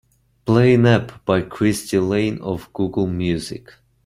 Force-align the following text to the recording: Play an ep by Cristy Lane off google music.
Play 0.45 0.71
an 0.77 0.87
ep 0.87 1.07
by 1.27 1.41
Cristy 1.43 1.99
Lane 1.99 2.39
off 2.41 2.73
google 2.73 3.05
music. 3.05 3.73